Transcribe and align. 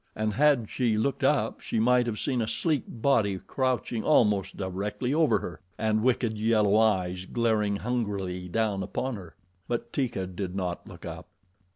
And 0.15 0.33
had 0.33 0.67
she 0.67 0.97
looked 0.97 1.23
up 1.23 1.59
she 1.59 1.79
might 1.79 2.07
have 2.07 2.17
seen 2.17 2.41
a 2.41 2.47
sleek 2.47 2.85
body 2.87 3.37
crouching 3.37 4.03
almost 4.03 4.57
directly 4.57 5.13
over 5.13 5.37
her 5.37 5.61
and 5.77 6.01
wicked 6.01 6.35
yellow 6.39 6.75
eyes 6.75 7.25
glaring 7.25 7.75
hungrily 7.75 8.47
down 8.49 8.81
upon 8.81 9.15
her, 9.15 9.35
but 9.67 9.93
Teeka 9.93 10.25
did 10.25 10.55
not 10.55 10.87
look 10.87 11.05
up. 11.05 11.27